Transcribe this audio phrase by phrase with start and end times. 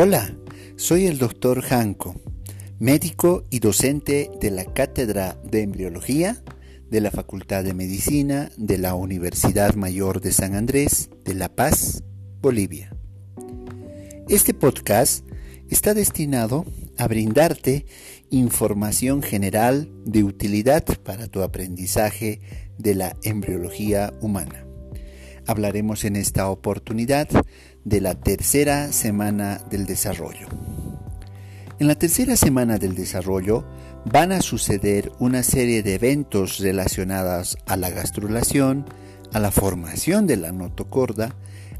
[0.00, 0.32] Hola,
[0.76, 2.14] soy el doctor Janko,
[2.78, 6.40] médico y docente de la Cátedra de Embriología
[6.88, 12.04] de la Facultad de Medicina de la Universidad Mayor de San Andrés de La Paz,
[12.40, 12.94] Bolivia.
[14.28, 15.26] Este podcast
[15.68, 16.64] está destinado
[16.96, 17.84] a brindarte
[18.30, 22.40] información general de utilidad para tu aprendizaje
[22.78, 24.64] de la embriología humana.
[25.48, 27.28] Hablaremos en esta oportunidad
[27.88, 30.46] de la tercera semana del desarrollo.
[31.78, 33.64] En la tercera semana del desarrollo
[34.04, 38.84] van a suceder una serie de eventos relacionados a la gastrulación,
[39.32, 41.34] a la formación de la notocorda,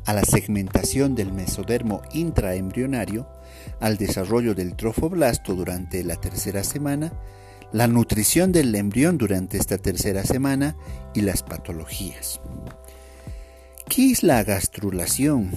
[0.06, 3.28] a la segmentación del mesodermo intraembrionario,
[3.78, 7.12] al desarrollo del trofoblasto durante la tercera semana,
[7.70, 10.74] la nutrición del embrión durante esta tercera semana
[11.12, 12.40] y las patologías.
[13.90, 15.50] ¿Qué es la gastrulación?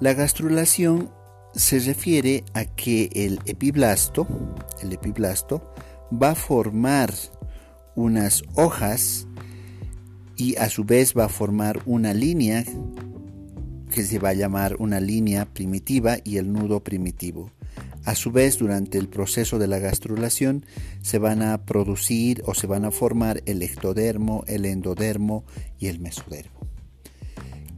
[0.00, 1.10] La gastrulación
[1.56, 4.28] se refiere a que el epiblasto,
[4.80, 5.74] el epiblasto
[6.12, 7.12] va a formar
[7.96, 9.26] unas hojas
[10.36, 12.64] y a su vez va a formar una línea
[13.90, 17.50] que se va a llamar una línea primitiva y el nudo primitivo.
[18.04, 20.64] A su vez, durante el proceso de la gastrulación
[21.02, 25.44] se van a producir o se van a formar el ectodermo, el endodermo
[25.80, 26.67] y el mesodermo.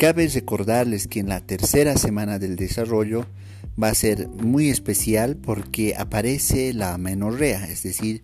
[0.00, 3.26] Cabe recordarles que en la tercera semana del desarrollo
[3.80, 8.22] va a ser muy especial porque aparece la menorrea, es decir,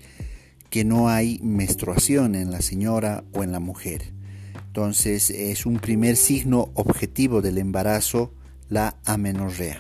[0.71, 4.15] que no hay menstruación en la señora o en la mujer.
[4.69, 8.33] Entonces es un primer signo objetivo del embarazo,
[8.71, 9.77] la amenorrea.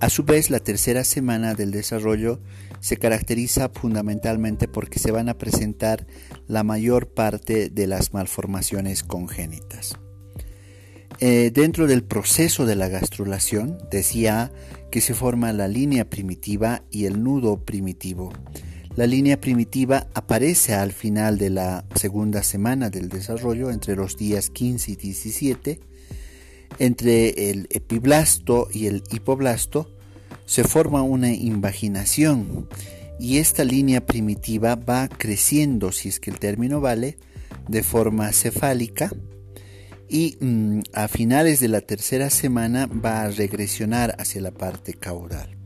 [0.00, 2.40] A su vez, la tercera semana del desarrollo
[2.80, 6.06] se caracteriza fundamentalmente porque se van a presentar
[6.48, 9.98] la mayor parte de las malformaciones congénitas.
[11.24, 14.50] Eh, dentro del proceso de la gastrulación, decía
[14.90, 18.32] que se forma la línea primitiva y el nudo primitivo.
[18.96, 24.50] La línea primitiva aparece al final de la segunda semana del desarrollo, entre los días
[24.50, 25.80] 15 y 17.
[26.80, 29.94] Entre el epiblasto y el hipoblasto
[30.44, 32.68] se forma una invaginación
[33.20, 37.16] y esta línea primitiva va creciendo, si es que el término vale,
[37.68, 39.12] de forma cefálica
[40.12, 45.56] y mm, a finales de la tercera semana va a regresionar hacia la parte caudal.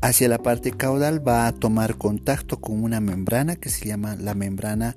[0.00, 4.34] Hacia la parte caudal va a tomar contacto con una membrana que se llama la
[4.34, 4.96] membrana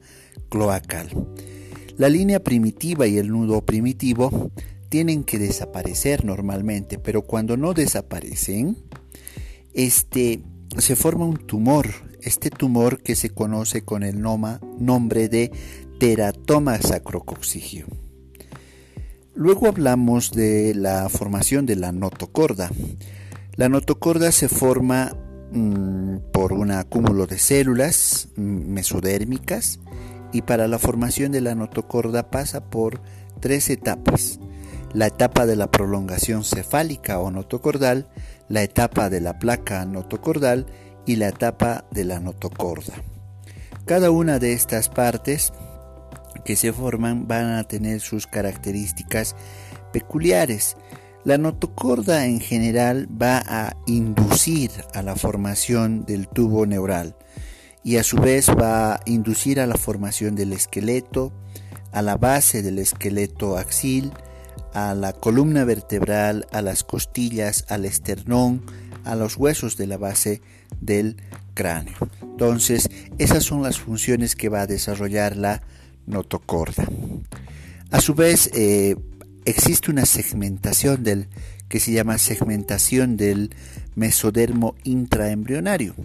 [0.50, 1.10] cloacal.
[1.98, 4.52] La línea primitiva y el nudo primitivo
[4.90, 8.78] tienen que desaparecer normalmente, pero cuando no desaparecen,
[9.76, 10.42] este,
[10.80, 11.90] se forma un tumor.
[12.22, 15.52] Este tumor que se conoce con el nombre de
[16.00, 18.03] teratoma sacrococcigio.
[19.36, 22.70] Luego hablamos de la formación de la notocorda.
[23.56, 25.16] La notocorda se forma
[25.52, 29.80] mm, por un acúmulo de células mm, mesodérmicas
[30.32, 33.02] y para la formación de la notocorda pasa por
[33.40, 34.40] tres etapas.
[34.94, 38.10] La etapa de la prolongación cefálica o notocordal,
[38.50, 40.68] la etapa de la placa notocordal
[41.08, 42.94] y la etapa de la notocorda.
[43.86, 45.54] Cada una de estas partes
[46.44, 49.36] que se forman van a tener sus características
[49.92, 50.76] peculiares.
[51.24, 57.16] La notocorda en general va a inducir a la formación del tubo neural
[57.84, 61.32] y a su vez va a inducir a la formación del esqueleto,
[61.92, 64.12] a la base del esqueleto axil,
[64.74, 68.64] a la columna vertebral, a las costillas, al esternón,
[69.04, 70.42] a los huesos de la base
[70.82, 71.18] del
[71.54, 71.96] cráneo.
[72.22, 75.62] Entonces, esas son las funciones que va a desarrollar la
[76.06, 76.88] notocorda.
[77.92, 78.96] A su vez, eh,
[79.46, 81.28] existe una segmentación del
[81.70, 83.56] que se llama segmentación del
[83.96, 85.96] mesodermo intraembrionario.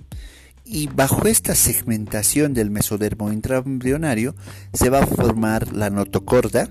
[0.65, 4.35] Y bajo esta segmentación del mesodermo intraembrionario
[4.73, 6.71] se va a formar la notocorda,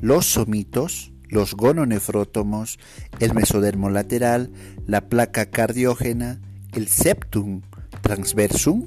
[0.00, 2.78] los somitos, los gononefrótomos,
[3.18, 4.52] el mesodermo lateral,
[4.86, 6.40] la placa cardiógena,
[6.72, 7.62] el septum
[8.02, 8.86] transversum,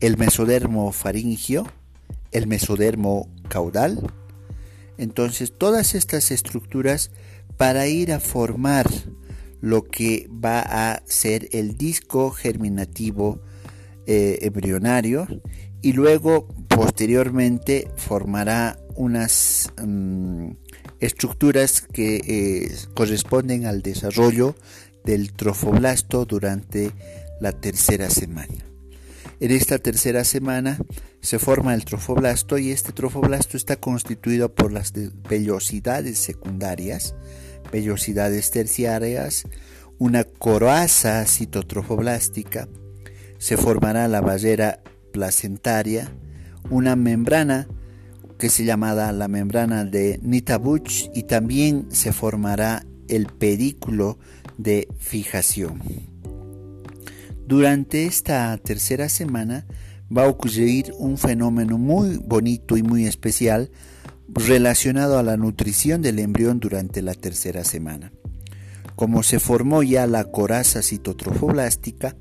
[0.00, 1.66] el mesodermo faringio,
[2.32, 4.00] el mesodermo caudal.
[4.98, 7.10] Entonces todas estas estructuras
[7.56, 8.86] para ir a formar
[9.60, 13.40] lo que va a ser el disco germinativo
[14.06, 15.26] eh, embrionario
[15.82, 20.50] y luego posteriormente formará unas mm,
[21.00, 24.56] estructuras que eh, corresponden al desarrollo
[25.04, 26.92] del trofoblasto durante
[27.40, 28.75] la tercera semana.
[29.38, 30.78] En esta tercera semana
[31.20, 34.92] se forma el trofoblasto y este trofoblasto está constituido por las
[35.28, 37.14] vellosidades secundarias,
[37.70, 39.44] vellosidades terciarias,
[39.98, 42.68] una coraza citotrofoblástica,
[43.38, 44.80] se formará la barrera
[45.12, 46.10] placentaria,
[46.70, 47.68] una membrana
[48.38, 54.18] que se llamará la membrana de Nitabuch y también se formará el pedículo
[54.58, 55.80] de fijación.
[57.46, 59.66] Durante esta tercera semana
[60.14, 63.70] va a ocurrir un fenómeno muy bonito y muy especial
[64.28, 68.10] relacionado a la nutrición del embrión durante la tercera semana.
[68.96, 72.16] Como se formó ya la coraza citotrofoblástica,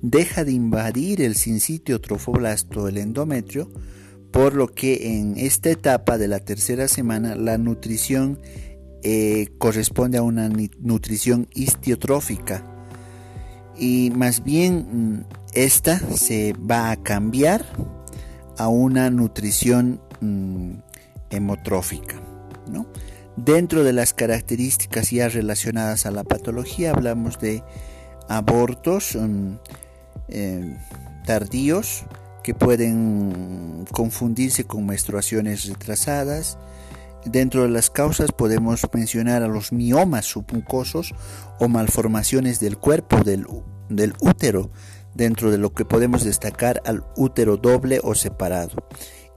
[0.00, 3.70] deja de invadir el sincitio trofoblasto el endometrio,
[4.30, 8.40] por lo que en esta etapa de la tercera semana la nutrición
[9.02, 10.48] eh, corresponde a una
[10.80, 12.71] nutrición histiotrófica
[13.76, 15.24] y más bien mm,
[15.54, 17.64] esta se va a cambiar
[18.58, 20.72] a una nutrición mm,
[21.30, 22.16] hemotrófica.
[23.36, 27.62] Dentro de las características ya relacionadas a la patología hablamos de
[28.28, 29.54] abortos mm,
[30.28, 30.76] eh,
[31.24, 32.04] tardíos
[32.42, 36.58] que pueden confundirse con menstruaciones retrasadas,
[37.24, 41.14] Dentro de las causas podemos mencionar a los miomas submucosos
[41.60, 43.46] o malformaciones del cuerpo del,
[44.20, 44.72] útero,
[45.14, 48.88] dentro de lo que podemos destacar al útero doble o separado,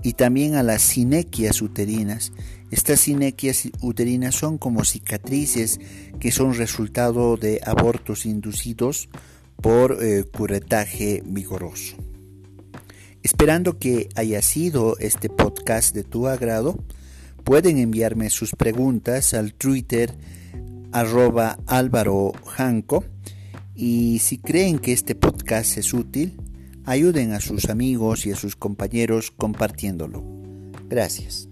[0.01, 2.31] y también a las sinequias uterinas.
[2.71, 5.79] Estas sinequias uterinas son como cicatrices
[6.19, 9.09] que son resultado de abortos inducidos
[9.61, 11.97] por eh, curetaje vigoroso.
[13.21, 16.83] Esperando que haya sido este podcast de tu agrado,
[17.45, 20.11] Pueden enviarme sus preguntas al Twitter
[20.91, 23.05] arroba Álvaro Janco
[23.75, 26.41] y si creen que este podcast es útil,
[26.85, 30.23] ayuden a sus amigos y a sus compañeros compartiéndolo.
[30.89, 31.47] Gracias.